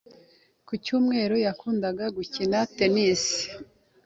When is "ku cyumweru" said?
0.67-1.35